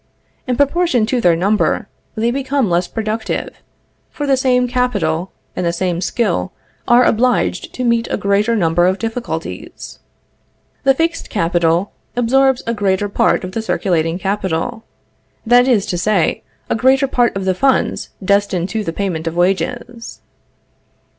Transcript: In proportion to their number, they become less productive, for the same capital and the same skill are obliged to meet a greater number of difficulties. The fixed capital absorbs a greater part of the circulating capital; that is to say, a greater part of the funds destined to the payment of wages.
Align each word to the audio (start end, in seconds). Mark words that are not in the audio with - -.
In 0.47 0.57
proportion 0.57 1.05
to 1.05 1.21
their 1.21 1.35
number, 1.35 1.87
they 2.15 2.31
become 2.31 2.71
less 2.71 2.87
productive, 2.87 3.61
for 4.09 4.25
the 4.25 4.35
same 4.35 4.67
capital 4.67 5.31
and 5.55 5.63
the 5.63 5.71
same 5.71 6.01
skill 6.01 6.51
are 6.87 7.03
obliged 7.05 7.71
to 7.73 7.83
meet 7.83 8.07
a 8.09 8.17
greater 8.17 8.55
number 8.55 8.87
of 8.87 8.97
difficulties. 8.97 9.99
The 10.85 10.95
fixed 10.95 11.29
capital 11.29 11.91
absorbs 12.15 12.63
a 12.65 12.73
greater 12.73 13.09
part 13.09 13.43
of 13.43 13.51
the 13.51 13.61
circulating 13.61 14.17
capital; 14.17 14.83
that 15.45 15.67
is 15.67 15.85
to 15.85 15.99
say, 15.99 16.41
a 16.67 16.73
greater 16.75 17.05
part 17.05 17.35
of 17.37 17.45
the 17.45 17.53
funds 17.53 18.09
destined 18.25 18.69
to 18.69 18.83
the 18.83 18.91
payment 18.93 19.27
of 19.27 19.35
wages. 19.35 20.19